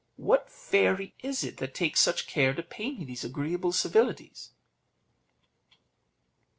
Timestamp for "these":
3.05-3.23